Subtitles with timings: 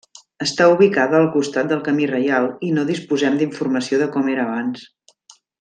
[0.45, 4.87] Està ubicada al costat del camí reial i no disposem d'informació de com era abans.